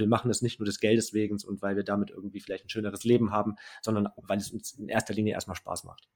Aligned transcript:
Also 0.00 0.06
wir 0.06 0.16
machen 0.16 0.30
es 0.30 0.40
nicht 0.40 0.58
nur 0.58 0.64
des 0.64 0.80
Geldes 0.80 1.12
wegen 1.12 1.36
und 1.46 1.60
weil 1.60 1.76
wir 1.76 1.84
damit 1.84 2.08
irgendwie 2.08 2.40
vielleicht 2.40 2.64
ein 2.64 2.70
schöneres 2.70 3.04
Leben 3.04 3.32
haben, 3.32 3.56
sondern 3.82 4.08
weil 4.16 4.38
es 4.38 4.50
uns 4.50 4.72
in 4.72 4.88
erster 4.88 5.12
Linie 5.12 5.34
erstmal 5.34 5.56
Spaß 5.56 5.84
macht. 5.84 6.08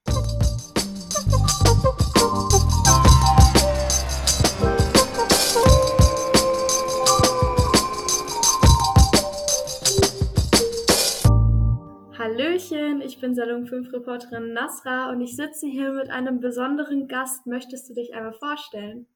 Hallöchen, 12.17 13.03
ich 13.03 13.21
bin 13.21 13.35
Salon 13.35 13.67
5 13.67 13.93
Reporterin 13.93 14.55
Nasra 14.55 15.11
und 15.11 15.21
ich 15.21 15.37
sitze 15.37 15.67
hier 15.67 15.93
mit 15.93 16.09
einem 16.09 16.41
besonderen 16.41 17.07
Gast. 17.07 17.47
Möchtest 17.47 17.91
du 17.91 17.93
dich 17.93 18.15
einmal 18.15 18.33
vorstellen? 18.33 19.07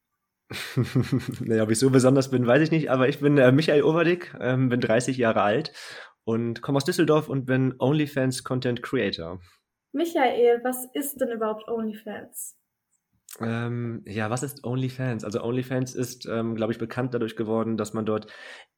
naja, 1.40 1.62
ob 1.62 1.70
ich 1.70 1.78
so 1.78 1.90
besonders 1.90 2.30
bin, 2.30 2.46
weiß 2.46 2.62
ich 2.62 2.70
nicht, 2.70 2.90
aber 2.90 3.08
ich 3.08 3.20
bin 3.20 3.38
äh, 3.38 3.52
Michael 3.52 3.82
Overdick, 3.82 4.34
ähm, 4.40 4.68
bin 4.68 4.80
30 4.80 5.16
Jahre 5.16 5.42
alt 5.42 5.72
und 6.24 6.62
komme 6.62 6.76
aus 6.76 6.84
Düsseldorf 6.84 7.29
und 7.29 7.46
bin 7.46 7.75
OnlyFans 7.79 8.44
Content 8.44 8.82
Creator. 8.82 9.40
Michael, 9.92 10.61
was 10.64 10.86
ist 10.94 11.20
denn 11.20 11.30
überhaupt 11.30 11.68
OnlyFans? 11.68 12.57
Ähm, 13.40 14.02
ja, 14.04 14.30
was 14.30 14.42
ist 14.42 14.64
OnlyFans? 14.64 15.24
Also 15.24 15.42
OnlyFans 15.42 15.94
ist, 15.94 16.26
ähm, 16.26 16.56
glaube 16.56 16.72
ich, 16.72 16.78
bekannt 16.78 17.14
dadurch 17.14 17.36
geworden, 17.36 17.76
dass 17.76 17.92
man 17.92 18.04
dort 18.04 18.26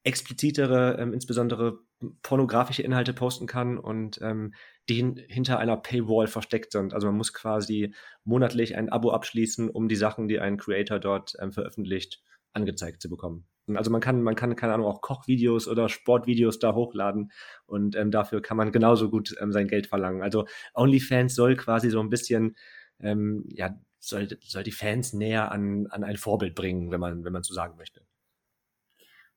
explizitere, 0.03 0.97
ähm, 0.99 1.13
insbesondere 1.13 1.79
pornografische 2.21 2.83
Inhalte 2.83 3.13
posten 3.13 3.47
kann 3.47 3.77
und 3.77 4.19
ähm, 4.21 4.53
die 4.87 5.15
hinter 5.27 5.57
einer 5.59 5.77
Paywall 5.77 6.27
versteckt 6.27 6.71
sind. 6.71 6.93
Also 6.93 7.07
man 7.07 7.17
muss 7.17 7.33
quasi 7.33 7.93
monatlich 8.23 8.75
ein 8.75 8.89
Abo 8.89 9.11
abschließen, 9.11 9.69
um 9.69 9.87
die 9.87 9.95
Sachen, 9.95 10.27
die 10.27 10.39
ein 10.39 10.57
Creator 10.57 10.99
dort 10.99 11.33
ähm, 11.39 11.51
veröffentlicht, 11.51 12.21
angezeigt 12.53 13.01
zu 13.01 13.09
bekommen. 13.09 13.47
Also 13.73 13.89
man 13.89 14.01
kann, 14.01 14.21
man 14.21 14.35
kann, 14.35 14.55
keine 14.55 14.73
Ahnung, 14.73 14.87
auch 14.87 15.01
Kochvideos 15.01 15.67
oder 15.67 15.87
Sportvideos 15.87 16.59
da 16.59 16.73
hochladen 16.75 17.31
und 17.65 17.95
ähm, 17.95 18.11
dafür 18.11 18.41
kann 18.41 18.57
man 18.57 18.71
genauso 18.71 19.09
gut 19.09 19.33
ähm, 19.39 19.51
sein 19.51 19.67
Geld 19.67 19.87
verlangen. 19.87 20.21
Also 20.21 20.45
OnlyFans 20.73 21.33
soll 21.33 21.55
quasi 21.55 21.89
so 21.89 21.99
ein 21.99 22.09
bisschen 22.09 22.55
ja, 23.03 23.75
soll, 24.01 24.27
soll 24.41 24.63
die 24.63 24.71
Fans 24.71 25.13
näher 25.13 25.51
an, 25.51 25.87
an 25.87 26.03
ein 26.03 26.17
Vorbild 26.17 26.55
bringen, 26.55 26.91
wenn 26.91 26.99
man, 26.99 27.23
wenn 27.23 27.31
man 27.31 27.43
so 27.43 27.53
sagen 27.53 27.77
möchte. 27.77 28.01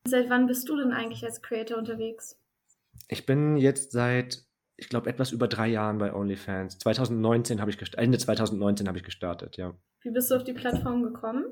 Seit 0.06 0.28
wann 0.28 0.46
bist 0.46 0.68
du 0.68 0.76
denn 0.76 0.92
eigentlich 0.92 1.24
als 1.24 1.40
Creator 1.40 1.78
unterwegs? 1.78 2.38
Ich 3.08 3.26
bin 3.26 3.56
jetzt 3.56 3.92
seit, 3.92 4.42
ich 4.76 4.88
glaube, 4.88 5.08
etwas 5.08 5.32
über 5.32 5.48
drei 5.48 5.68
Jahren 5.68 5.98
bei 5.98 6.12
OnlyFans. 6.12 6.78
2019 6.78 7.60
habe 7.60 7.70
ich 7.70 7.78
gestartet, 7.78 8.04
Ende 8.04 8.18
2019 8.18 8.88
habe 8.88 8.98
ich 8.98 9.04
gestartet, 9.04 9.56
ja. 9.56 9.74
Wie 10.00 10.10
bist 10.10 10.30
du 10.30 10.36
auf 10.36 10.44
die 10.44 10.52
Plattform 10.52 11.02
gekommen? 11.02 11.46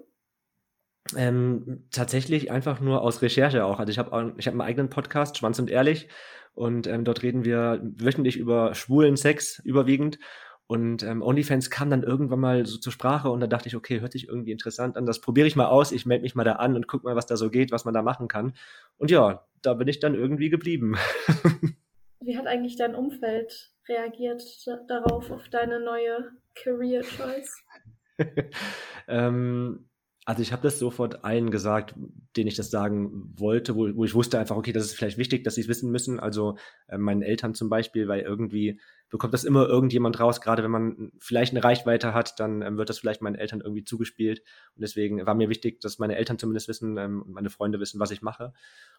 Ähm, 1.17 1.85
tatsächlich 1.91 2.51
einfach 2.51 2.81
nur 2.81 3.03
aus 3.03 3.23
Recherche 3.23 3.65
auch. 3.65 3.79
Also 3.79 3.91
ich 3.91 3.99
habe 3.99 4.35
ich 4.39 4.47
hab 4.47 4.53
einen 4.53 4.61
eigenen 4.61 4.91
Podcast, 4.91 5.39
Schwanz 5.39 5.59
und 5.59 5.71
Ehrlich, 5.71 6.09
und 6.55 6.87
ähm, 6.87 7.05
dort 7.05 7.23
reden 7.23 7.45
wir 7.45 7.81
wöchentlich 7.83 8.37
über 8.37 8.75
schwulen 8.75 9.17
Sex 9.17 9.59
überwiegend. 9.65 10.19
Und 10.67 11.03
ähm, 11.03 11.23
OnlyFans 11.23 11.71
kam 11.71 11.91
dann 11.91 12.03
irgendwann 12.03 12.41
mal 12.41 12.65
so 12.65 12.79
zur 12.79 12.93
Sprache 12.93 13.31
und 13.31 13.41
da 13.41 13.47
dachte 13.47 13.69
ich, 13.69 13.77
okay, 13.77 14.01
hört 14.01 14.13
sich 14.13 14.29
irgendwie 14.29 14.53
interessant 14.53 14.97
an, 14.97 15.05
das 15.05 15.21
probiere 15.21 15.47
ich 15.47 15.57
mal 15.57 15.67
aus, 15.67 15.93
ich 15.93 16.07
melde 16.07 16.23
mich 16.23 16.35
mal 16.35 16.45
da 16.45 16.53
an 16.53 16.77
und 16.77 16.87
guck 16.89 17.05
mal, 17.05 17.17
was 17.17 17.27
da 17.27 17.37
so 17.37 17.51
geht, 17.51 17.73
was 17.73 17.85
man 17.85 17.95
da 17.95 18.03
machen 18.03 18.29
kann. 18.29 18.55
Und 18.97 19.11
ja, 19.11 19.47
da 19.61 19.75
bin 19.75 19.89
ich 19.89 20.01
dann 20.01 20.15
irgendwie 20.15 20.51
geblieben. 20.51 20.97
Wie 22.21 22.39
hat 22.39 22.47
eigentlich 22.47 22.77
dein 22.77 22.95
Umfeld 22.95 23.73
reagiert 23.89 24.43
darauf, 24.89 25.31
auf 25.31 25.49
deine 25.49 25.81
neue 25.81 26.31
Career 26.55 27.03
Choice? 27.03 27.65
ähm, 29.09 29.89
also 30.25 30.41
ich 30.41 30.53
habe 30.53 30.63
das 30.63 30.79
sofort 30.79 31.25
allen 31.25 31.51
gesagt, 31.51 31.95
denen 32.37 32.47
ich 32.47 32.55
das 32.55 32.71
sagen 32.71 33.33
wollte, 33.37 33.75
wo, 33.75 33.89
wo 33.97 34.05
ich 34.05 34.15
wusste 34.15 34.39
einfach, 34.39 34.57
okay, 34.57 34.73
das 34.73 34.85
ist 34.85 34.95
vielleicht 34.95 35.19
wichtig, 35.19 35.43
dass 35.43 35.57
sie 35.57 35.63
es 35.63 35.69
wissen 35.69 35.91
müssen. 35.91 36.21
Also 36.21 36.57
äh, 36.87 36.97
meinen 36.97 37.23
Eltern 37.23 37.55
zum 37.55 37.69
Beispiel, 37.69 38.07
weil 38.07 38.21
irgendwie 38.21 38.81
bekommt 39.09 39.35
das 39.35 39.43
immer 39.43 39.67
irgendjemand 39.67 40.21
raus, 40.21 40.41
gerade 40.41 40.63
wenn 40.63 40.71
man 40.71 41.13
vielleicht 41.19 41.53
eine 41.53 41.65
Reichweite 41.65 42.15
hat, 42.15 42.39
dann 42.39 42.63
ähm, 42.63 42.79
wird 42.79 42.89
das 42.89 42.99
vielleicht 42.99 43.21
meinen 43.21 43.35
Eltern 43.35 43.61
irgendwie 43.61 43.85
zugespielt. 43.85 44.43
Und 44.77 44.83
deswegen 44.83 45.27
war 45.27 45.35
mir 45.35 45.49
wichtig, 45.49 45.81
dass 45.81 45.99
meine 45.99 46.17
Eltern 46.17 46.39
zumindest 46.39 46.69
wissen 46.69 46.97
ähm, 46.99 47.25
meine 47.27 47.51
Freunde 47.51 47.81
wissen, 47.81 47.99
was 47.99 48.13
ich 48.13 48.23
mache. 48.23 48.53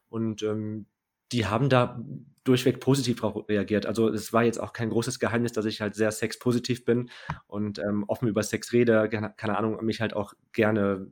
Und 0.10 0.44
ähm, 0.44 0.88
die 1.34 1.46
haben 1.46 1.70
da 1.70 2.02
durchweg 2.44 2.80
positiv 2.80 3.22
darauf 3.22 3.48
reagiert. 3.48 3.86
Also 3.86 4.10
es 4.10 4.34
war 4.34 4.44
jetzt 4.44 4.60
auch 4.60 4.74
kein 4.74 4.90
großes 4.90 5.20
Geheimnis, 5.20 5.54
dass 5.54 5.66
ich 5.66 5.82
halt 5.82 5.96
sehr 5.96 6.12
sexpositiv 6.12 6.86
bin 6.86 7.10
und 7.48 7.80
ähm, 7.80 8.04
offen 8.08 8.28
über 8.28 8.44
Sex 8.44 8.74
rede, 8.74 9.10
keine 9.10 9.58
Ahnung, 9.58 9.84
mich 9.84 10.02
halt 10.02 10.14
auch 10.14 10.34
gerne 10.52 11.08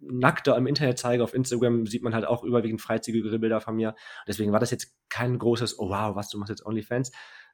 nackter 0.00 0.56
im 0.56 0.66
Internet 0.66 0.98
zeige. 0.98 1.24
Auf 1.24 1.34
Instagram 1.34 1.86
sieht 1.86 2.02
man 2.02 2.14
halt 2.14 2.24
auch 2.24 2.44
überwiegend 2.44 2.80
freizügige 2.80 3.38
Bilder 3.38 3.60
von 3.60 3.76
mir. 3.76 3.94
Deswegen 4.26 4.52
war 4.52 4.60
das 4.60 4.70
jetzt 4.70 4.94
kein 5.08 5.38
großes, 5.38 5.78
oh 5.78 5.88
wow, 5.88 6.14
was, 6.14 6.30
du 6.30 6.38
machst 6.38 6.50
jetzt 6.50 6.64
OnlyFans. 6.64 7.10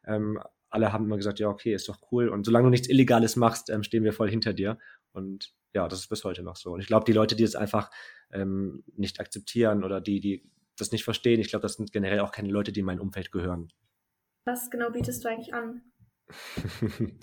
Ähm, 0.06 0.40
alle 0.68 0.92
haben 0.92 1.04
immer 1.04 1.16
gesagt, 1.16 1.38
ja, 1.38 1.48
okay, 1.48 1.72
ist 1.72 1.88
doch 1.88 1.98
cool. 2.10 2.28
Und 2.28 2.44
solange 2.44 2.64
du 2.64 2.70
nichts 2.70 2.88
Illegales 2.88 3.36
machst, 3.36 3.70
ähm, 3.70 3.82
stehen 3.82 4.04
wir 4.04 4.12
voll 4.12 4.28
hinter 4.28 4.52
dir. 4.52 4.78
Und 5.12 5.54
ja, 5.72 5.88
das 5.88 6.00
ist 6.00 6.08
bis 6.08 6.24
heute 6.24 6.42
noch 6.42 6.56
so. 6.56 6.72
Und 6.72 6.80
ich 6.80 6.86
glaube, 6.86 7.04
die 7.04 7.12
Leute, 7.12 7.36
die 7.36 7.44
es 7.44 7.54
einfach 7.54 7.90
ähm, 8.32 8.84
nicht 8.96 9.20
akzeptieren 9.20 9.84
oder 9.84 10.00
die, 10.00 10.20
die 10.20 10.50
das 10.76 10.92
nicht 10.92 11.04
verstehen. 11.04 11.40
Ich 11.40 11.48
glaube, 11.48 11.62
das 11.62 11.74
sind 11.74 11.92
generell 11.92 12.20
auch 12.20 12.32
keine 12.32 12.48
Leute, 12.48 12.72
die 12.72 12.80
in 12.80 12.86
mein 12.86 13.00
Umfeld 13.00 13.32
gehören. 13.32 13.72
Was 14.44 14.70
genau 14.70 14.90
bietest 14.90 15.24
du 15.24 15.28
eigentlich 15.28 15.54
an? 15.54 15.82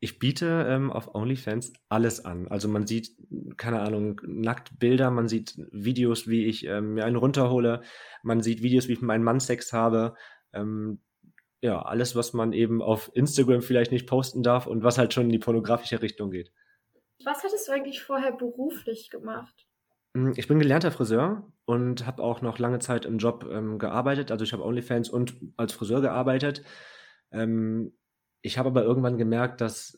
ich 0.00 0.18
biete 0.18 0.66
ähm, 0.68 0.90
auf 0.90 1.14
OnlyFans 1.14 1.72
alles 1.88 2.24
an. 2.24 2.48
Also 2.48 2.68
man 2.68 2.86
sieht, 2.86 3.10
keine 3.56 3.80
Ahnung, 3.80 4.20
nackt 4.24 4.78
Bilder, 4.78 5.10
man 5.10 5.28
sieht 5.28 5.56
Videos, 5.72 6.28
wie 6.28 6.46
ich 6.46 6.66
ähm, 6.66 6.94
mir 6.94 7.04
einen 7.04 7.16
runterhole, 7.16 7.82
man 8.22 8.40
sieht 8.40 8.62
Videos, 8.62 8.88
wie 8.88 8.92
ich 8.92 9.00
mit 9.00 9.08
meinem 9.08 9.24
Mann 9.24 9.40
Sex 9.40 9.72
habe. 9.72 10.14
Ähm, 10.52 11.00
ja, 11.62 11.82
alles, 11.82 12.16
was 12.16 12.32
man 12.32 12.52
eben 12.52 12.80
auf 12.80 13.10
Instagram 13.14 13.60
vielleicht 13.60 13.92
nicht 13.92 14.06
posten 14.06 14.42
darf 14.42 14.66
und 14.66 14.82
was 14.82 14.96
halt 14.96 15.12
schon 15.12 15.24
in 15.24 15.32
die 15.32 15.38
pornografische 15.38 16.00
Richtung 16.00 16.30
geht. 16.30 16.52
Was 17.24 17.44
hattest 17.44 17.68
du 17.68 17.72
eigentlich 17.72 18.02
vorher 18.02 18.32
beruflich 18.32 19.10
gemacht? 19.10 19.66
Hm, 20.16 20.32
ich 20.36 20.48
bin 20.48 20.58
gelernter 20.58 20.90
Friseur 20.90 21.52
und 21.64 22.06
habe 22.06 22.22
auch 22.22 22.42
noch 22.42 22.58
lange 22.58 22.78
Zeit 22.80 23.04
im 23.04 23.18
Job 23.18 23.46
ähm, 23.50 23.78
gearbeitet. 23.78 24.30
Also 24.30 24.44
ich 24.44 24.52
habe 24.52 24.64
OnlyFans 24.64 25.08
und 25.08 25.36
als 25.56 25.72
Friseur 25.72 26.00
gearbeitet. 26.00 26.62
Ähm, 27.32 27.92
ich 28.42 28.58
habe 28.58 28.70
aber 28.70 28.82
irgendwann 28.82 29.18
gemerkt, 29.18 29.60
dass 29.60 29.96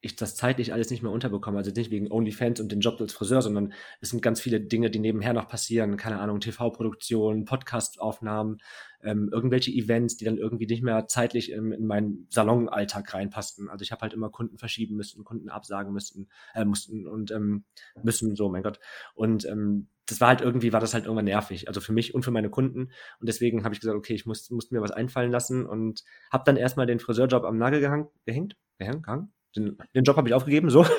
ich 0.00 0.14
das 0.14 0.36
zeitlich 0.36 0.72
alles 0.72 0.90
nicht 0.90 1.02
mehr 1.02 1.10
unterbekomme. 1.10 1.58
Also 1.58 1.72
nicht 1.72 1.90
wegen 1.90 2.10
OnlyFans 2.10 2.60
und 2.60 2.70
den 2.70 2.80
Job 2.80 3.00
als 3.00 3.12
Friseur, 3.12 3.42
sondern 3.42 3.72
es 4.00 4.10
sind 4.10 4.22
ganz 4.22 4.40
viele 4.40 4.60
Dinge, 4.60 4.90
die 4.90 5.00
nebenher 5.00 5.32
noch 5.32 5.48
passieren. 5.48 5.96
Keine 5.96 6.20
Ahnung, 6.20 6.38
TV-Produktion, 6.38 7.44
Podcast-Aufnahmen, 7.44 8.58
ähm, 9.02 9.28
irgendwelche 9.32 9.72
Events, 9.72 10.16
die 10.16 10.24
dann 10.24 10.38
irgendwie 10.38 10.66
nicht 10.66 10.82
mehr 10.82 11.08
zeitlich 11.08 11.50
in, 11.50 11.72
in 11.72 11.86
meinen 11.86 12.26
Salonalltag 12.30 13.12
reinpassten. 13.12 13.68
Also 13.68 13.82
ich 13.82 13.90
habe 13.90 14.02
halt 14.02 14.12
immer 14.12 14.30
Kunden 14.30 14.56
verschieben 14.56 14.94
müssen, 14.96 15.24
Kunden 15.24 15.48
absagen 15.48 15.92
müssen, 15.92 16.28
äh, 16.54 16.64
mussten 16.64 17.08
und 17.08 17.32
ähm, 17.32 17.64
müssen, 18.02 18.36
so, 18.36 18.48
mein 18.48 18.62
Gott. 18.62 18.78
Und 19.14 19.46
ähm, 19.46 19.88
das 20.06 20.20
war 20.20 20.28
halt 20.28 20.40
irgendwie, 20.40 20.72
war 20.72 20.80
das 20.80 20.94
halt 20.94 21.04
irgendwann 21.04 21.24
nervig. 21.24 21.66
Also 21.66 21.80
für 21.80 21.92
mich 21.92 22.14
und 22.14 22.24
für 22.24 22.30
meine 22.30 22.50
Kunden. 22.50 22.92
Und 23.20 23.28
deswegen 23.28 23.64
habe 23.64 23.74
ich 23.74 23.80
gesagt, 23.80 23.98
okay, 23.98 24.14
ich 24.14 24.26
muss, 24.26 24.48
musste 24.50 24.74
mir 24.74 24.80
was 24.80 24.92
einfallen 24.92 25.32
lassen 25.32 25.66
und 25.66 26.04
habe 26.30 26.44
dann 26.46 26.56
erstmal 26.56 26.86
den 26.86 27.00
Friseurjob 27.00 27.44
am 27.44 27.58
Nagel 27.58 27.80
gehang, 27.80 28.08
gehängt, 28.24 28.56
gehängt, 28.78 29.02
gehangen, 29.02 29.32
den, 29.58 29.78
den 29.94 30.04
Job 30.04 30.16
habe 30.16 30.28
ich 30.28 30.34
aufgegeben, 30.34 30.70
so. 30.70 30.84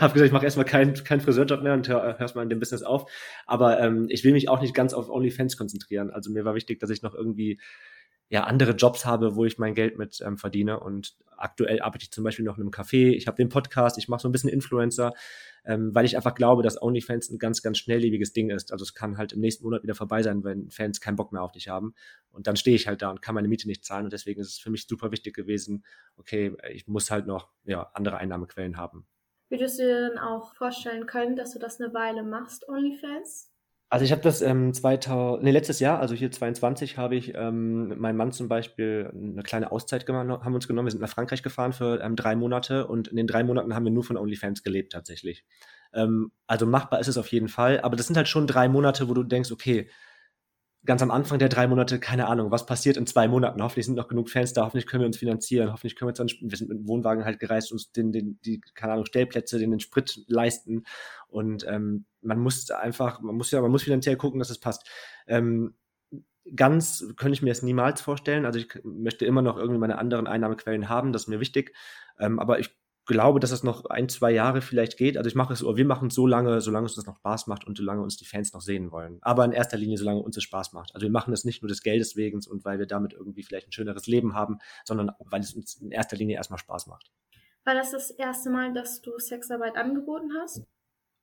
habe 0.00 0.12
gesagt, 0.12 0.26
ich 0.26 0.32
mache 0.32 0.44
erstmal 0.44 0.66
keinen 0.66 0.94
kein 0.94 1.20
Friseurjob 1.20 1.62
mehr 1.62 1.74
und 1.74 1.88
hör, 1.88 2.02
hör 2.02 2.20
erstmal 2.20 2.44
in 2.44 2.50
dem 2.50 2.60
Business 2.60 2.82
auf. 2.82 3.10
Aber 3.46 3.80
ähm, 3.80 4.06
ich 4.08 4.24
will 4.24 4.32
mich 4.32 4.48
auch 4.48 4.60
nicht 4.60 4.74
ganz 4.74 4.94
auf 4.94 5.08
OnlyFans 5.08 5.56
konzentrieren. 5.56 6.10
Also 6.10 6.30
mir 6.30 6.44
war 6.44 6.54
wichtig, 6.54 6.80
dass 6.80 6.90
ich 6.90 7.02
noch 7.02 7.14
irgendwie 7.14 7.60
ja 8.28 8.44
andere 8.44 8.72
Jobs 8.72 9.06
habe, 9.06 9.36
wo 9.36 9.44
ich 9.44 9.58
mein 9.58 9.74
Geld 9.74 9.96
mit 9.96 10.20
ähm, 10.24 10.36
verdiene. 10.36 10.80
Und 10.80 11.16
aktuell 11.36 11.80
arbeite 11.80 12.04
ich 12.04 12.10
zum 12.10 12.24
Beispiel 12.24 12.44
noch 12.44 12.56
in 12.56 12.62
einem 12.62 12.70
Café. 12.70 13.10
Ich 13.10 13.26
habe 13.26 13.36
den 13.36 13.48
Podcast, 13.48 13.96
ich 13.96 14.08
mache 14.08 14.20
so 14.20 14.28
ein 14.28 14.32
bisschen 14.32 14.50
Influencer, 14.50 15.14
ähm, 15.64 15.94
weil 15.94 16.04
ich 16.04 16.16
einfach 16.16 16.34
glaube, 16.34 16.62
dass 16.62 16.80
OnlyFans 16.80 17.30
ein 17.30 17.38
ganz, 17.38 17.62
ganz 17.62 17.78
schnelllebiges 17.78 18.32
Ding 18.32 18.50
ist. 18.50 18.70
Also 18.72 18.82
es 18.82 18.94
kann 18.94 19.16
halt 19.16 19.32
im 19.32 19.40
nächsten 19.40 19.64
Monat 19.64 19.82
wieder 19.82 19.94
vorbei 19.94 20.22
sein, 20.22 20.44
wenn 20.44 20.70
Fans 20.70 21.00
keinen 21.00 21.16
Bock 21.16 21.32
mehr 21.32 21.42
auf 21.42 21.52
dich 21.52 21.68
haben. 21.68 21.94
Und 22.30 22.46
dann 22.46 22.56
stehe 22.56 22.76
ich 22.76 22.86
halt 22.86 23.00
da 23.00 23.10
und 23.10 23.22
kann 23.22 23.34
meine 23.34 23.48
Miete 23.48 23.66
nicht 23.66 23.84
zahlen. 23.84 24.04
Und 24.04 24.12
deswegen 24.12 24.40
ist 24.40 24.48
es 24.48 24.58
für 24.58 24.70
mich 24.70 24.86
super 24.86 25.10
wichtig 25.10 25.34
gewesen, 25.34 25.84
okay, 26.16 26.54
ich 26.70 26.86
muss 26.86 27.10
halt 27.10 27.26
noch 27.26 27.48
ja, 27.64 27.90
andere 27.94 28.18
Einnahmequellen 28.18 28.76
haben. 28.76 29.06
Würdest 29.48 29.78
du 29.78 29.84
dir 29.84 30.10
dann 30.10 30.18
auch 30.18 30.54
vorstellen 30.54 31.06
können, 31.06 31.34
dass 31.34 31.54
du 31.54 31.58
das 31.58 31.80
eine 31.80 31.94
Weile 31.94 32.22
machst, 32.22 32.68
OnlyFans? 32.68 33.50
Also 33.90 34.04
ich 34.04 34.12
habe 34.12 34.20
das 34.20 34.42
ähm, 34.42 34.74
2000, 34.74 35.42
nee, 35.42 35.50
letztes 35.50 35.80
Jahr, 35.80 35.98
also 35.98 36.14
hier 36.14 36.30
22, 36.30 36.98
habe 36.98 37.16
ich 37.16 37.34
ähm, 37.34 37.98
meinem 37.98 38.16
Mann 38.16 38.32
zum 38.32 38.46
Beispiel 38.46 39.10
eine 39.14 39.42
kleine 39.42 39.72
Auszeit 39.72 40.04
gemacht, 40.04 40.44
haben 40.44 40.54
uns 40.54 40.68
genommen. 40.68 40.86
Wir 40.86 40.90
sind 40.90 41.00
nach 41.00 41.08
Frankreich 41.08 41.42
gefahren 41.42 41.72
für 41.72 41.98
ähm, 42.02 42.14
drei 42.14 42.36
Monate 42.36 42.86
und 42.86 43.08
in 43.08 43.16
den 43.16 43.26
drei 43.26 43.44
Monaten 43.44 43.74
haben 43.74 43.84
wir 43.84 43.90
nur 43.90 44.04
von 44.04 44.18
OnlyFans 44.18 44.62
gelebt 44.62 44.92
tatsächlich. 44.92 45.46
Ähm, 45.94 46.32
also 46.46 46.66
machbar 46.66 47.00
ist 47.00 47.08
es 47.08 47.16
auf 47.16 47.28
jeden 47.28 47.48
Fall, 47.48 47.80
aber 47.80 47.96
das 47.96 48.06
sind 48.06 48.16
halt 48.16 48.28
schon 48.28 48.46
drei 48.46 48.68
Monate, 48.68 49.08
wo 49.08 49.14
du 49.14 49.22
denkst, 49.22 49.50
okay, 49.52 49.88
ganz 50.84 51.02
am 51.02 51.10
Anfang 51.10 51.38
der 51.38 51.48
drei 51.48 51.66
Monate, 51.66 51.98
keine 51.98 52.28
Ahnung, 52.28 52.50
was 52.50 52.66
passiert 52.66 52.96
in 52.96 53.06
zwei 53.06 53.28
Monaten. 53.28 53.62
Hoffentlich 53.62 53.86
sind 53.86 53.96
noch 53.96 54.08
genug 54.08 54.30
Fans 54.30 54.52
da, 54.52 54.64
hoffentlich 54.64 54.86
können 54.86 55.02
wir 55.02 55.06
uns 55.06 55.18
finanzieren, 55.18 55.72
hoffentlich 55.72 55.96
können 55.96 56.08
wir 56.08 56.20
uns 56.20 56.36
dann, 56.38 56.50
wir 56.50 56.56
sind 56.56 56.68
mit 56.68 56.78
dem 56.78 56.88
Wohnwagen 56.88 57.24
halt 57.24 57.40
gereist, 57.40 57.72
uns 57.72 57.92
den, 57.92 58.12
den, 58.12 58.38
die, 58.44 58.60
keine 58.74 58.92
Ahnung, 58.94 59.06
Stellplätze, 59.06 59.58
den, 59.58 59.70
den 59.70 59.80
Sprit 59.80 60.24
leisten. 60.28 60.84
Und 61.28 61.66
ähm, 61.68 62.06
man 62.22 62.38
muss 62.38 62.70
einfach, 62.70 63.20
man 63.20 63.36
muss 63.36 63.50
ja, 63.50 63.60
man 63.60 63.70
muss 63.70 63.82
finanziell 63.82 64.16
gucken, 64.16 64.38
dass 64.38 64.50
es 64.50 64.58
passt. 64.58 64.88
Ähm, 65.26 65.74
ganz 66.54 67.04
könnte 67.16 67.34
ich 67.34 67.42
mir 67.42 67.50
das 67.50 67.62
niemals 67.62 68.00
vorstellen. 68.00 68.46
Also 68.46 68.58
ich 68.58 68.68
möchte 68.84 69.26
immer 69.26 69.42
noch 69.42 69.58
irgendwie 69.58 69.80
meine 69.80 69.98
anderen 69.98 70.26
Einnahmequellen 70.26 70.88
haben, 70.88 71.12
das 71.12 71.22
ist 71.22 71.28
mir 71.28 71.40
wichtig. 71.40 71.74
Ähm, 72.18 72.38
aber 72.38 72.58
ich 72.58 72.76
glaube, 73.08 73.40
dass 73.40 73.50
es 73.50 73.64
noch 73.64 73.86
ein, 73.86 74.08
zwei 74.08 74.30
Jahre 74.30 74.60
vielleicht 74.60 74.96
geht. 74.96 75.16
Also 75.16 75.26
ich 75.26 75.34
mache 75.34 75.52
es, 75.52 75.64
oder 75.64 75.76
wir 75.76 75.86
machen 75.86 76.08
es 76.08 76.14
so 76.14 76.26
lange, 76.26 76.60
solange 76.60 76.86
es 76.86 76.96
uns 76.96 77.06
noch 77.06 77.16
Spaß 77.16 77.48
macht 77.48 77.66
und 77.66 77.76
solange 77.76 78.02
uns 78.02 78.16
die 78.16 78.26
Fans 78.26 78.52
noch 78.52 78.60
sehen 78.60 78.92
wollen. 78.92 79.18
Aber 79.22 79.44
in 79.44 79.52
erster 79.52 79.78
Linie, 79.78 79.98
solange 79.98 80.20
uns 80.20 80.36
es 80.36 80.44
Spaß 80.44 80.74
macht. 80.74 80.94
Also 80.94 81.06
wir 81.06 81.10
machen 81.10 81.32
es 81.32 81.44
nicht 81.44 81.62
nur 81.62 81.68
des 81.68 81.82
Geldes 81.82 82.14
wegen 82.14 82.38
und 82.48 82.64
weil 82.64 82.78
wir 82.78 82.86
damit 82.86 83.14
irgendwie 83.14 83.42
vielleicht 83.42 83.66
ein 83.66 83.72
schöneres 83.72 84.06
Leben 84.06 84.34
haben, 84.34 84.58
sondern 84.84 85.10
weil 85.18 85.40
es 85.40 85.54
uns 85.54 85.74
in 85.74 85.90
erster 85.90 86.16
Linie 86.16 86.36
erstmal 86.36 86.58
Spaß 86.58 86.86
macht. 86.86 87.10
War 87.64 87.74
das 87.74 87.90
das 87.90 88.10
erste 88.10 88.50
Mal, 88.50 88.72
dass 88.72 89.00
du 89.00 89.18
Sexarbeit 89.18 89.76
angeboten 89.76 90.30
hast? 90.38 90.62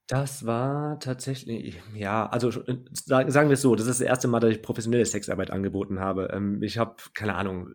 Das 0.08 0.46
war 0.46 1.00
tatsächlich, 1.00 1.82
ja, 1.96 2.28
also 2.28 2.50
äh, 2.50 2.78
sagen 2.94 3.50
wir 3.50 3.54
es 3.54 3.62
so, 3.62 3.76
das 3.76 3.88
ist 3.88 4.00
das 4.00 4.08
erste 4.08 4.28
Mal, 4.28 4.40
dass 4.40 4.52
ich 4.52 4.62
professionelle 4.62 5.06
Sexarbeit 5.06 5.50
angeboten 5.50 6.00
habe. 6.00 6.30
Ähm, 6.32 6.62
ich 6.62 6.78
habe, 6.78 6.96
keine 7.14 7.36
Ahnung, 7.36 7.74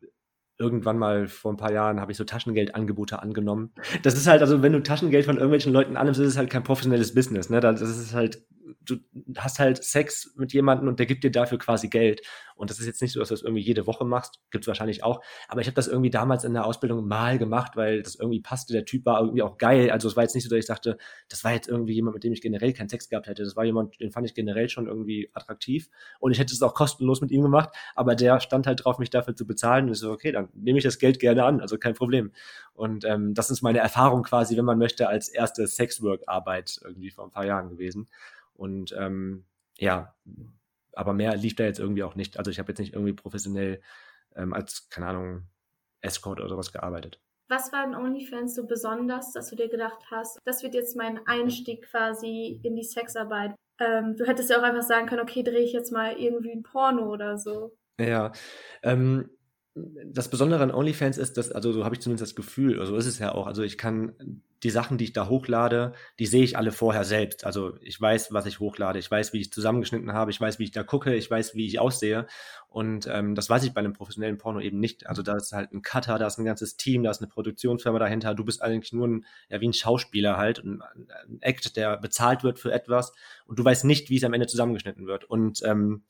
irgendwann 0.61 0.99
mal 0.99 1.27
vor 1.27 1.53
ein 1.53 1.57
paar 1.57 1.73
Jahren 1.73 2.01
habe 2.01 2.13
ich 2.13 2.19
so 2.19 2.25
Taschengeldangebote 2.25 3.23
angenommen. 3.23 3.73
Das 4.03 4.15
ist 4.15 4.27
halt, 4.27 4.43
also 4.43 4.63
wenn 4.63 4.73
du 4.73 4.83
Taschengeld 4.83 5.25
von 5.25 5.37
irgendwelchen 5.37 5.73
Leuten 5.73 5.97
annimmst, 5.97 6.21
ist 6.21 6.29
es 6.29 6.37
halt 6.37 6.51
kein 6.51 6.63
professionelles 6.63 7.15
Business. 7.15 7.51
Ne? 7.51 7.61
Das 7.61 7.81
ist 7.81 8.15
halt 8.15 8.43
du 8.81 8.97
hast 9.37 9.59
halt 9.59 9.83
Sex 9.83 10.35
mit 10.37 10.53
jemandem 10.53 10.89
und 10.89 10.99
der 10.99 11.07
gibt 11.07 11.25
dir 11.25 11.31
dafür 11.31 11.59
quasi 11.59 11.89
Geld. 11.89 12.23
Und 12.61 12.69
das 12.69 12.79
ist 12.79 12.87
jetzt 12.87 13.01
nicht 13.01 13.13
so, 13.13 13.21
dass 13.21 13.31
du 13.31 13.35
das 13.35 13.43
irgendwie 13.43 13.63
jede 13.63 13.87
Woche 13.87 14.05
machst, 14.05 14.39
gibt 14.51 14.65
es 14.65 14.69
wahrscheinlich 14.69 15.03
auch. 15.03 15.23
Aber 15.49 15.63
ich 15.63 15.67
habe 15.67 15.75
das 15.75 15.89
irgendwie 15.89 16.11
damals 16.11 16.45
in 16.45 16.53
der 16.53 16.67
Ausbildung 16.67 17.09
mal 17.09 17.39
gemacht, 17.39 17.75
weil 17.75 18.03
das 18.03 18.17
irgendwie 18.17 18.41
passte. 18.41 18.75
Der 18.75 18.85
Typ 18.85 19.07
war 19.07 19.21
irgendwie 19.21 19.43
auch 19.43 19.57
geil. 19.57 19.91
Also 19.91 20.09
es 20.09 20.17
war 20.17 20.25
jetzt 20.25 20.35
nicht 20.35 20.45
so, 20.45 20.51
dass 20.51 20.59
ich 20.59 20.67
dachte, 20.67 20.99
das 21.31 21.43
war 21.43 21.53
jetzt 21.53 21.69
irgendwie 21.69 21.95
jemand, 21.95 22.15
mit 22.15 22.25
dem 22.25 22.35
ich 22.35 22.43
generell 22.43 22.75
keinen 22.75 22.91
Sex 22.91 23.09
gehabt 23.09 23.29
hätte. 23.29 23.45
Das 23.45 23.57
war 23.57 23.65
jemand, 23.65 23.99
den 24.01 24.11
fand 24.11 24.27
ich 24.27 24.35
generell 24.35 24.69
schon 24.69 24.89
irgendwie 24.89 25.31
attraktiv. 25.33 25.89
Und 26.19 26.33
ich 26.33 26.39
hätte 26.39 26.53
es 26.53 26.61
auch 26.63 26.75
kostenlos 26.75 27.23
mit 27.23 27.31
ihm 27.31 27.43
gemacht. 27.43 27.71
Aber 27.95 28.15
der 28.15 28.41
stand 28.41 28.67
halt 28.67 28.85
drauf, 28.85 28.99
mich 28.99 29.11
dafür 29.11 29.35
zu 29.35 29.47
bezahlen. 29.47 29.87
Und 29.87 29.93
ich 29.93 29.99
so, 29.99 30.11
okay, 30.11 30.31
dann 30.31 30.51
nehme 30.53 30.79
ich 30.79 30.85
das 30.85 30.99
Geld 30.99 31.19
gerne 31.19 31.45
an. 31.45 31.63
Also 31.63 31.79
kein 31.79 31.95
Problem. 31.95 32.33
Und 32.75 33.07
ähm, 33.07 33.33
das 33.33 33.51
ist 33.51 33.63
meine 33.63 33.79
Erfahrung 33.79 34.23
quasi, 34.23 34.59
wenn 34.59 34.67
man 34.67 34.79
möchte, 34.79 35.09
als 35.09 35.29
erste 35.29 35.67
Sexwork-Arbeit 35.67 36.81
irgendwie 36.85 37.11
vor 37.11 37.25
ein 37.25 37.31
paar 37.31 37.47
Jahren 37.47 37.71
gewesen. 37.71 38.09
Und 38.61 38.95
ähm, 38.99 39.47
ja, 39.79 40.15
aber 40.93 41.15
mehr 41.15 41.35
lief 41.35 41.57
da 41.57 41.65
jetzt 41.65 41.81
irgendwie 41.81 42.03
auch 42.03 42.15
nicht. 42.15 42.39
Also 42.39 42.51
ich 42.51 42.59
habe 42.59 42.71
jetzt 42.71 42.79
nicht 42.79 42.93
irgendwie 42.93 43.15
professionell 43.15 43.81
ähm, 44.37 44.53
als, 44.53 44.91
keine 44.91 45.07
Ahnung, 45.07 45.49
Escort 46.03 46.41
oder 46.41 46.51
sowas 46.51 46.71
gearbeitet. 46.71 47.23
Was 47.49 47.73
war 47.73 47.85
in 47.85 47.95
OnlyFans 47.95 48.55
so 48.55 48.67
besonders, 48.67 49.33
dass 49.33 49.49
du 49.49 49.57
dir 49.57 49.71
gedacht 49.71 50.05
hast, 50.11 50.39
das 50.45 50.63
wird 50.63 50.75
jetzt 50.75 50.95
mein 50.95 51.27
Einstieg 51.27 51.87
quasi 51.91 52.61
in 52.63 52.77
die 52.77 52.85
Sexarbeit? 52.85 53.55
Ähm, 53.79 54.15
du 54.17 54.27
hättest 54.27 54.51
ja 54.51 54.59
auch 54.59 54.63
einfach 54.63 54.83
sagen 54.83 55.07
können, 55.07 55.23
okay, 55.23 55.43
drehe 55.43 55.65
ich 55.65 55.73
jetzt 55.73 55.91
mal 55.91 56.13
irgendwie 56.19 56.53
ein 56.53 56.63
Porno 56.63 57.11
oder 57.11 57.39
so. 57.39 57.75
Ja, 57.99 58.31
ähm, 58.83 59.31
das 59.75 60.29
Besondere 60.29 60.63
an 60.63 60.73
OnlyFans 60.73 61.17
ist, 61.17 61.37
dass, 61.37 61.53
also 61.53 61.73
so 61.73 61.85
habe 61.85 61.95
ich 61.95 62.01
zumindest 62.01 62.31
das 62.31 62.35
Gefühl, 62.35 62.81
also 62.81 62.97
ist 62.97 63.07
es 63.07 63.21
ja 63.21 63.33
auch, 63.33 63.47
also 63.47 63.63
ich 63.63 63.79
kann 63.79 64.43
die 64.65 64.71
Sachen, 64.71 64.99
die 64.99 65.05
ich 65.05 65.13
da 65.13 65.29
hochlade, 65.29 65.93
die 66.19 66.27
sehe 66.27 66.43
ich 66.43 66.57
alle 66.59 66.73
vorher 66.73 67.05
selbst. 67.05 67.47
Also 67.47 67.77
ich 67.81 67.99
weiß, 67.99 68.33
was 68.33 68.47
ich 68.47 68.59
hochlade, 68.59 68.99
ich 68.99 69.11
weiß, 69.11 69.33
wie 69.33 69.41
ich 69.41 69.53
zusammengeschnitten 69.53 70.13
habe, 70.13 70.33
ich 70.33 70.41
weiß, 70.41 70.59
wie 70.59 70.65
ich 70.65 70.73
da 70.73 70.83
gucke, 70.83 71.15
ich 71.15 71.31
weiß, 71.31 71.55
wie 71.55 71.67
ich 71.67 71.79
aussehe. 71.79 72.27
Und 72.69 73.07
ähm, 73.07 73.35
das 73.35 73.49
weiß 73.49 73.65
ich 73.65 73.73
bei 73.73 73.79
einem 73.79 73.93
professionellen 73.93 74.39
Porno 74.39 74.61
eben 74.61 74.81
nicht. 74.81 75.07
Also 75.07 75.23
da 75.23 75.37
ist 75.37 75.53
halt 75.53 75.73
ein 75.73 75.83
Cutter, 75.83 76.19
da 76.19 76.27
ist 76.27 76.39
ein 76.39 76.45
ganzes 76.45 76.77
Team, 76.77 77.05
da 77.05 77.11
ist 77.11 77.21
eine 77.21 77.29
Produktionsfirma 77.29 77.99
dahinter. 77.99 78.35
Du 78.35 78.45
bist 78.45 78.63
eigentlich 78.63 78.93
nur 78.93 79.09
ein, 79.09 79.25
ja, 79.49 79.61
wie 79.61 79.69
ein 79.69 79.73
Schauspieler 79.73 80.37
halt, 80.37 80.63
ein, 80.65 80.83
ein 80.83 81.39
Act, 81.41 81.77
der 81.77 81.97
bezahlt 81.97 82.43
wird 82.43 82.59
für 82.59 82.73
etwas 82.73 83.13
und 83.47 83.59
du 83.59 83.65
weißt 83.65 83.85
nicht, 83.85 84.11
wie 84.11 84.17
es 84.17 84.25
am 84.25 84.35
Ende 84.35 84.47
zusammengeschnitten 84.47 85.07
wird. 85.07 85.25
Und 85.25 85.63
ähm, 85.65 86.03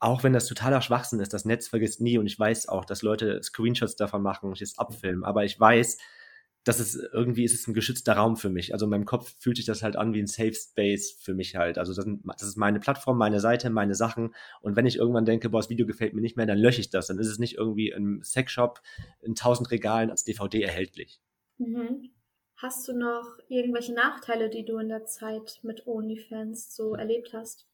auch 0.00 0.24
wenn 0.24 0.32
das 0.32 0.46
totaler 0.46 0.80
Schwachsinn 0.80 1.20
ist, 1.20 1.32
das 1.32 1.44
Netz 1.44 1.68
vergisst 1.68 2.00
nie 2.00 2.18
und 2.18 2.26
ich 2.26 2.38
weiß 2.38 2.68
auch, 2.68 2.84
dass 2.84 3.02
Leute 3.02 3.42
Screenshots 3.42 3.96
davon 3.96 4.22
machen 4.22 4.48
und 4.48 4.60
es 4.60 4.78
abfilmen, 4.78 5.24
aber 5.24 5.44
ich 5.44 5.60
weiß, 5.60 5.98
dass 6.64 6.78
es 6.78 6.94
irgendwie 7.12 7.44
ist 7.44 7.54
es 7.54 7.66
ein 7.66 7.74
geschützter 7.74 8.14
Raum 8.14 8.36
für 8.36 8.50
mich. 8.50 8.72
Also 8.74 8.84
in 8.84 8.90
meinem 8.90 9.06
Kopf 9.06 9.34
fühlt 9.38 9.56
sich 9.56 9.64
das 9.64 9.82
halt 9.82 9.96
an 9.96 10.12
wie 10.12 10.20
ein 10.20 10.26
Safe 10.26 10.52
Space 10.52 11.16
für 11.18 11.32
mich 11.34 11.56
halt. 11.56 11.78
Also 11.78 11.94
das, 11.94 12.06
das 12.38 12.48
ist 12.48 12.56
meine 12.56 12.80
Plattform, 12.80 13.16
meine 13.16 13.40
Seite, 13.40 13.70
meine 13.70 13.94
Sachen. 13.94 14.34
Und 14.60 14.76
wenn 14.76 14.84
ich 14.84 14.96
irgendwann 14.96 15.24
denke, 15.24 15.48
boah, 15.48 15.58
das 15.58 15.70
Video 15.70 15.86
gefällt 15.86 16.12
mir 16.12 16.20
nicht 16.20 16.36
mehr, 16.36 16.44
dann 16.44 16.58
lösche 16.58 16.82
ich 16.82 16.90
das. 16.90 17.06
Dann 17.06 17.18
ist 17.18 17.28
es 17.28 17.38
nicht 17.38 17.56
irgendwie 17.56 17.90
im 17.90 18.22
Sexshop 18.22 18.82
in 19.22 19.34
tausend 19.34 19.70
Regalen 19.70 20.10
als 20.10 20.24
DVD 20.24 20.62
erhältlich. 20.62 21.20
Mhm. 21.56 22.10
Hast 22.56 22.86
du 22.86 22.92
noch 22.92 23.38
irgendwelche 23.48 23.94
Nachteile, 23.94 24.50
die 24.50 24.66
du 24.66 24.76
in 24.76 24.90
der 24.90 25.06
Zeit 25.06 25.60
mit 25.62 25.86
OnlyFans 25.86 26.76
so 26.76 26.94
erlebt 26.94 27.32
hast? 27.32 27.69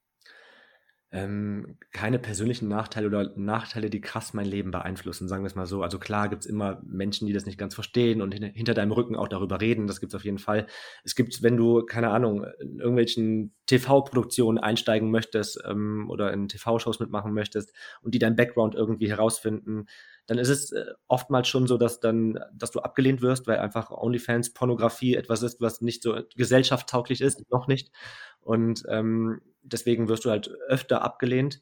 Ähm, 1.13 1.79
keine 1.93 2.19
persönlichen 2.19 2.69
Nachteile 2.69 3.07
oder 3.07 3.33
Nachteile, 3.37 3.91
die 3.91 4.01
krass 4.01 4.35
mein 4.35 4.47
Leben 4.47 4.73
beeinflussen, 4.73 5.29
sagen 5.29 5.45
wir 5.45 5.47
es 5.47 5.55
mal 5.55 5.67
so. 5.67 5.83
Also 5.83 5.99
klar 5.99 6.29
gibt 6.29 6.43
es 6.43 6.47
immer 6.47 6.83
Menschen, 6.85 7.27
die 7.27 7.33
das 7.33 7.47
nicht 7.47 7.59
ganz 7.59 7.75
verstehen 7.75 8.21
und 8.21 8.33
hinter 8.33 8.75
deinem 8.75 8.91
Rücken 8.91 9.15
auch 9.15 9.29
darüber 9.29 9.61
reden, 9.61 9.87
das 9.87 10.01
gibt 10.01 10.13
es 10.13 10.17
auf 10.17 10.25
jeden 10.25 10.39
Fall. 10.39 10.67
Es 11.05 11.15
gibt, 11.15 11.43
wenn 11.43 11.57
du, 11.57 11.85
keine 11.85 12.11
Ahnung, 12.11 12.45
in 12.61 12.81
irgendwelchen 12.81 13.55
TV-Produktionen 13.67 14.59
einsteigen 14.59 15.11
möchtest 15.11 15.63
ähm, 15.65 16.11
oder 16.11 16.33
in 16.33 16.49
TV-Shows 16.49 16.99
mitmachen 16.99 17.33
möchtest 17.33 17.73
und 18.03 18.15
die 18.15 18.19
dein 18.19 18.37
Background 18.37 18.75
irgendwie 18.75 19.09
herausfinden, 19.09 19.87
dann 20.27 20.39
ist 20.39 20.49
es 20.49 20.73
äh, 20.73 20.87
oftmals 21.07 21.49
schon 21.49 21.67
so, 21.67 21.79
dass 21.79 22.01
dann, 22.01 22.39
dass 22.53 22.73
du 22.73 22.81
abgelehnt 22.81 23.23
wirst, 23.23 23.47
weil 23.47 23.59
einfach 23.59 23.91
OnlyFans 23.91 24.53
Pornografie 24.55 25.15
etwas 25.15 25.43
ist, 25.43 25.61
was 25.61 25.81
nicht 25.81 26.03
so 26.03 26.19
gesellschaftstauglich 26.35 27.21
ist, 27.21 27.49
noch 27.51 27.69
nicht. 27.69 27.93
Und 28.47 28.85
ähm, 28.89 29.41
deswegen 29.65 30.09
wirst 30.09 30.25
du 30.25 30.31
halt 30.31 30.49
öfter 30.69 31.03
abgelehnt. 31.03 31.61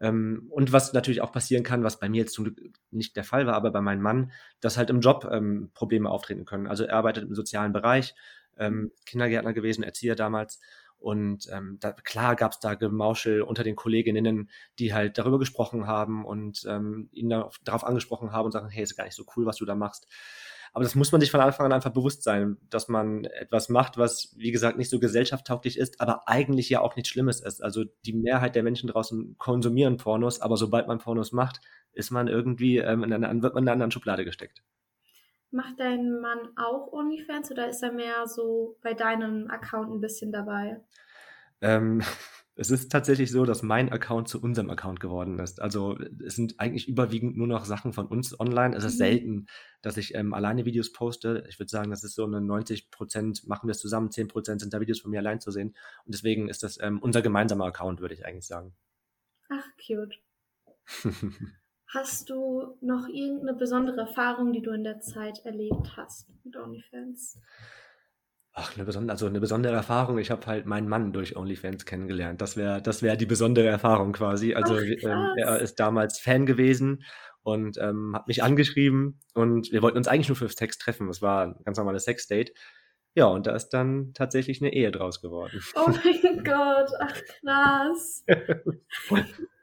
Ähm, 0.00 0.46
und 0.48 0.72
was 0.72 0.94
natürlich 0.94 1.20
auch 1.20 1.32
passieren 1.32 1.64
kann, 1.64 1.84
was 1.84 2.00
bei 2.00 2.08
mir 2.08 2.22
jetzt 2.22 2.32
zum 2.32 2.44
Glück 2.44 2.58
nicht 2.90 3.14
der 3.14 3.24
Fall 3.24 3.46
war, 3.46 3.54
aber 3.54 3.70
bei 3.70 3.82
meinem 3.82 4.00
Mann, 4.00 4.32
dass 4.60 4.78
halt 4.78 4.88
im 4.88 5.00
Job 5.00 5.28
ähm, 5.30 5.70
Probleme 5.74 6.08
auftreten 6.08 6.46
können. 6.46 6.66
Also 6.66 6.84
er 6.84 6.96
arbeitet 6.96 7.24
im 7.24 7.34
sozialen 7.34 7.74
Bereich, 7.74 8.14
ähm, 8.56 8.90
Kindergärtner 9.04 9.52
gewesen, 9.52 9.84
Erzieher 9.84 10.16
damals. 10.16 10.60
Und 10.96 11.46
ähm, 11.52 11.76
da, 11.80 11.92
klar 11.92 12.36
gab 12.36 12.52
es 12.52 12.60
da 12.60 12.72
Gemauschel 12.74 13.42
unter 13.42 13.62
den 13.62 13.76
Kolleginnen, 13.76 14.48
die 14.78 14.94
halt 14.94 15.18
darüber 15.18 15.38
gesprochen 15.38 15.86
haben 15.86 16.24
und 16.24 16.64
ähm, 16.66 17.10
ihn 17.12 17.28
darauf 17.28 17.84
angesprochen 17.84 18.32
haben 18.32 18.46
und 18.46 18.52
sagen, 18.52 18.70
hey, 18.70 18.82
ist 18.82 18.96
gar 18.96 19.04
nicht 19.04 19.14
so 19.14 19.26
cool, 19.36 19.44
was 19.44 19.56
du 19.56 19.66
da 19.66 19.74
machst. 19.74 20.08
Aber 20.74 20.82
das 20.82 20.96
muss 20.96 21.12
man 21.12 21.20
sich 21.20 21.30
von 21.30 21.40
Anfang 21.40 21.66
an 21.66 21.72
einfach 21.72 21.92
bewusst 21.92 22.24
sein, 22.24 22.56
dass 22.68 22.88
man 22.88 23.24
etwas 23.26 23.68
macht, 23.68 23.96
was, 23.96 24.34
wie 24.36 24.50
gesagt, 24.50 24.76
nicht 24.76 24.90
so 24.90 24.98
gesellschaftstauglich 24.98 25.78
ist, 25.78 26.00
aber 26.00 26.28
eigentlich 26.28 26.68
ja 26.68 26.80
auch 26.80 26.96
nichts 26.96 27.10
Schlimmes 27.10 27.40
ist. 27.40 27.62
Also 27.62 27.84
die 28.04 28.12
Mehrheit 28.12 28.56
der 28.56 28.64
Menschen 28.64 28.88
draußen 28.88 29.36
konsumieren 29.38 29.98
Pornos, 29.98 30.40
aber 30.40 30.56
sobald 30.56 30.88
man 30.88 30.98
Pornos 30.98 31.30
macht, 31.30 31.60
ist 31.92 32.10
man 32.10 32.26
irgendwie, 32.26 32.78
ähm, 32.78 33.04
in 33.04 33.12
einer, 33.12 33.40
wird 33.40 33.54
man 33.54 33.62
in 33.62 33.68
einer 33.68 33.74
anderen 33.74 33.92
Schublade 33.92 34.24
gesteckt. 34.24 34.64
Macht 35.52 35.78
dein 35.78 36.20
Mann 36.20 36.40
auch 36.56 36.92
OnlyFans 36.92 37.52
oder 37.52 37.68
ist 37.68 37.84
er 37.84 37.92
mehr 37.92 38.26
so 38.26 38.76
bei 38.82 38.94
deinem 38.94 39.48
Account 39.50 39.92
ein 39.92 40.00
bisschen 40.00 40.32
dabei? 40.32 40.80
Ähm, 41.60 42.02
es 42.56 42.70
ist 42.70 42.90
tatsächlich 42.90 43.30
so, 43.30 43.44
dass 43.44 43.62
mein 43.62 43.90
Account 43.90 44.28
zu 44.28 44.40
unserem 44.40 44.70
Account 44.70 45.00
geworden 45.00 45.38
ist. 45.40 45.60
Also 45.60 45.98
es 46.24 46.36
sind 46.36 46.60
eigentlich 46.60 46.88
überwiegend 46.88 47.36
nur 47.36 47.48
noch 47.48 47.64
Sachen 47.64 47.92
von 47.92 48.06
uns 48.06 48.38
online. 48.38 48.76
Es 48.76 48.84
ist 48.84 48.94
mhm. 48.94 48.98
selten, 48.98 49.46
dass 49.82 49.96
ich 49.96 50.14
ähm, 50.14 50.32
alleine 50.34 50.64
Videos 50.64 50.92
poste. 50.92 51.44
Ich 51.48 51.58
würde 51.58 51.70
sagen, 51.70 51.90
das 51.90 52.04
ist 52.04 52.14
so 52.14 52.24
eine 52.24 52.40
90 52.40 52.90
Prozent 52.90 53.46
machen 53.48 53.66
wir 53.66 53.72
es 53.72 53.80
zusammen, 53.80 54.10
10 54.10 54.28
Prozent 54.28 54.60
sind 54.60 54.72
da 54.72 54.80
Videos 54.80 55.00
von 55.00 55.10
mir 55.10 55.18
allein 55.18 55.40
zu 55.40 55.50
sehen. 55.50 55.74
Und 56.04 56.14
deswegen 56.14 56.48
ist 56.48 56.62
das 56.62 56.78
ähm, 56.80 57.00
unser 57.00 57.22
gemeinsamer 57.22 57.64
Account, 57.64 58.00
würde 58.00 58.14
ich 58.14 58.24
eigentlich 58.24 58.46
sagen. 58.46 58.74
Ach, 59.48 59.66
cute. 59.84 60.14
hast 61.88 62.30
du 62.30 62.76
noch 62.80 63.08
irgendeine 63.08 63.54
besondere 63.54 64.00
Erfahrung, 64.00 64.52
die 64.52 64.62
du 64.62 64.70
in 64.70 64.84
der 64.84 65.00
Zeit 65.00 65.44
erlebt 65.44 65.96
hast 65.96 66.28
mit 66.44 66.56
OnlyFans? 66.56 67.40
Ach, 68.56 68.72
eine 68.76 68.84
besondere, 68.84 69.12
also 69.12 69.26
eine 69.26 69.40
besondere 69.40 69.74
Erfahrung. 69.74 70.18
Ich 70.18 70.30
habe 70.30 70.46
halt 70.46 70.64
meinen 70.64 70.88
Mann 70.88 71.12
durch 71.12 71.36
OnlyFans 71.36 71.86
kennengelernt. 71.86 72.40
Das 72.40 72.56
wäre, 72.56 72.80
das 72.80 73.02
wäre 73.02 73.16
die 73.16 73.26
besondere 73.26 73.66
Erfahrung 73.66 74.12
quasi. 74.12 74.54
Also 74.54 74.76
Ach, 74.76 74.80
ähm, 74.80 75.34
er 75.36 75.58
ist 75.58 75.80
damals 75.80 76.20
Fan 76.20 76.46
gewesen 76.46 77.02
und 77.42 77.78
ähm, 77.78 78.12
hat 78.14 78.28
mich 78.28 78.44
angeschrieben 78.44 79.18
und 79.34 79.72
wir 79.72 79.82
wollten 79.82 79.98
uns 79.98 80.06
eigentlich 80.06 80.28
nur 80.28 80.36
für 80.36 80.48
Sex 80.48 80.78
treffen. 80.78 81.08
Das 81.08 81.20
war 81.20 81.46
ein 81.48 81.56
ganz 81.64 81.78
normales 81.78 82.04
Sexdate. 82.04 82.52
Ja, 83.16 83.26
und 83.26 83.46
da 83.48 83.56
ist 83.56 83.70
dann 83.70 84.12
tatsächlich 84.14 84.60
eine 84.60 84.72
Ehe 84.72 84.92
draus 84.92 85.20
geworden. 85.20 85.60
Oh 85.74 85.88
mein 85.88 86.44
Gott, 86.44 86.90
ach 87.00 87.20
krass. 87.40 88.24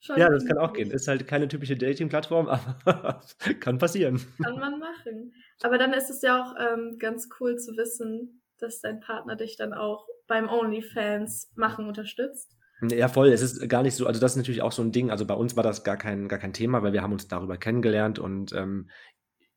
ja, 0.00 0.28
das 0.28 0.46
kann 0.46 0.58
auch 0.58 0.72
gehen. 0.72 0.90
Ist 0.90 1.08
halt 1.08 1.26
keine 1.26 1.48
typische 1.48 1.76
Dating-Plattform, 1.76 2.48
aber 2.84 3.20
kann 3.60 3.78
passieren. 3.78 4.20
Kann 4.42 4.58
man 4.58 4.78
machen. 4.78 5.32
Aber 5.62 5.78
dann 5.78 5.92
ist 5.92 6.10
es 6.10 6.22
ja 6.22 6.42
auch 6.42 6.54
ähm, 6.58 6.96
ganz 6.98 7.28
cool 7.40 7.56
zu 7.56 7.76
wissen, 7.76 8.42
dass 8.58 8.80
dein 8.80 9.00
Partner 9.00 9.36
dich 9.36 9.56
dann 9.56 9.72
auch 9.72 10.06
beim 10.26 10.48
OnlyFans 10.48 11.52
machen 11.54 11.86
unterstützt. 11.86 12.54
Ja, 12.82 13.08
voll. 13.08 13.28
Es 13.28 13.42
ist 13.42 13.68
gar 13.68 13.82
nicht 13.82 13.96
so, 13.96 14.06
also 14.06 14.20
das 14.20 14.32
ist 14.32 14.36
natürlich 14.36 14.62
auch 14.62 14.70
so 14.70 14.82
ein 14.82 14.92
Ding. 14.92 15.10
Also 15.10 15.26
bei 15.26 15.34
uns 15.34 15.56
war 15.56 15.64
das 15.64 15.82
gar 15.82 15.96
kein, 15.96 16.28
gar 16.28 16.38
kein 16.38 16.52
Thema, 16.52 16.82
weil 16.82 16.92
wir 16.92 17.02
haben 17.02 17.12
uns 17.12 17.26
darüber 17.26 17.56
kennengelernt 17.56 18.20
und 18.20 18.52
ähm, 18.52 18.88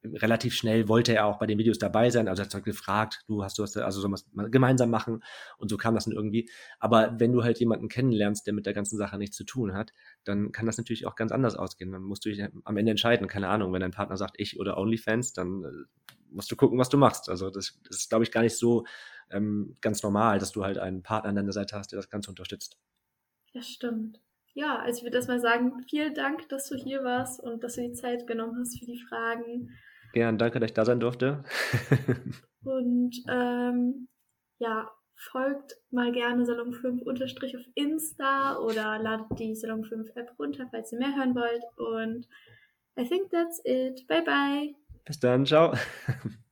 relativ 0.04 0.54
schnell 0.54 0.88
wollte 0.88 1.14
er 1.14 1.26
auch 1.26 1.38
bei 1.38 1.46
den 1.46 1.58
Videos 1.58 1.78
dabei 1.78 2.10
sein, 2.10 2.28
also 2.28 2.44
hat 2.44 2.64
gefragt, 2.64 3.24
du 3.28 3.44
hast 3.44 3.58
du 3.58 3.64
was, 3.64 3.78
also 3.78 4.02
sollen 4.02 4.14
wir 4.14 4.44
es 4.46 4.52
gemeinsam 4.52 4.90
machen 4.90 5.24
und 5.58 5.70
so 5.70 5.78
kam 5.78 5.94
das 5.94 6.06
dann 6.06 6.14
irgendwie. 6.14 6.50
Aber 6.80 7.20
wenn 7.20 7.32
du 7.32 7.44
halt 7.44 7.60
jemanden 7.60 7.88
kennenlernst, 7.88 8.48
der 8.48 8.54
mit 8.54 8.66
der 8.66 8.74
ganzen 8.74 8.98
Sache 8.98 9.18
nichts 9.18 9.38
zu 9.38 9.44
tun 9.44 9.74
hat, 9.74 9.94
dann 10.24 10.52
kann 10.52 10.66
das 10.66 10.78
natürlich 10.78 11.06
auch 11.06 11.16
ganz 11.16 11.32
anders 11.32 11.56
ausgehen. 11.56 11.92
Dann 11.92 12.02
musst 12.02 12.26
du 12.26 12.30
dich 12.30 12.44
am 12.64 12.78
Ende 12.78 12.92
entscheiden, 12.92 13.28
keine 13.28 13.50
Ahnung, 13.50 13.74
wenn 13.74 13.82
dein 13.82 13.92
Partner 13.92 14.18
sagt, 14.18 14.36
ich 14.38 14.60
oder 14.60 14.78
OnlyFans, 14.78 15.34
dann 15.34 15.64
äh, 15.64 16.14
musst 16.32 16.52
du 16.52 16.56
gucken, 16.56 16.80
was 16.80 16.90
du 16.90 16.98
machst. 16.98 17.30
Also 17.30 17.50
das, 17.50 17.80
das 17.88 17.98
ist, 17.98 18.10
glaube 18.10 18.24
ich, 18.24 18.32
gar 18.32 18.42
nicht 18.42 18.58
so 18.58 18.86
ähm, 19.30 19.78
ganz 19.82 20.02
normal, 20.04 20.40
dass 20.40 20.52
du 20.52 20.64
halt 20.64 20.78
einen 20.78 21.04
Partner 21.04 21.30
an 21.30 21.36
deiner 21.36 21.54
Seite 21.54 21.78
hast, 21.78 21.92
der 21.92 21.98
das 21.98 22.10
Ganze 22.10 22.30
unterstützt. 22.30 22.78
Ja, 23.54 23.62
stimmt. 23.62 24.20
Ja, 24.54 24.80
also 24.80 24.98
ich 24.98 25.04
würde 25.04 25.18
erstmal 25.18 25.40
sagen, 25.40 25.84
vielen 25.90 26.14
Dank, 26.14 26.50
dass 26.50 26.68
du 26.68 26.76
hier 26.76 27.04
warst 27.04 27.42
und 27.42 27.64
dass 27.64 27.76
du 27.76 27.82
die 27.82 27.94
Zeit 27.94 28.28
genommen 28.28 28.58
hast 28.60 28.78
für 28.80 28.86
die 28.86 29.00
Fragen. 29.00 29.70
Gern, 30.14 30.38
danke, 30.38 30.60
dass 30.60 30.70
ich 30.70 30.74
da 30.74 30.86
sein 30.86 31.00
durfte. 31.00 31.44
und 32.64 33.16
ähm, 33.30 34.08
ja, 34.60 34.92
folgt 35.16 35.76
mal 35.92 36.12
gerne 36.12 36.46
Salon 36.46 36.74
5 36.74 37.04
unterstrich 37.04 37.56
auf 37.56 37.64
Insta 37.76 38.58
oder 38.58 39.00
ladet 39.00 39.40
die 39.40 39.56
Salon 39.56 39.84
5 39.84 40.16
App 40.16 40.34
runter, 40.40 40.68
falls 40.72 40.92
ihr 40.92 41.00
mehr 41.00 41.16
hören 41.16 41.36
wollt. 41.36 41.64
Und 41.78 42.28
I 43.00 43.08
think 43.08 43.30
that's 43.30 43.62
it. 43.64 44.06
Bye 44.08 44.24
bye. 44.24 44.76
Bis 45.06 45.20
dann, 45.20 45.46
ciao. 45.46 45.74